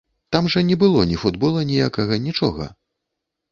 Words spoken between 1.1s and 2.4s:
ні футбола ніякага,